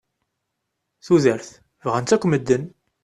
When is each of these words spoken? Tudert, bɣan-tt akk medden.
Tudert, 1.05 1.49
bɣan-tt 1.85 2.15
akk 2.15 2.23
medden. 2.27 2.63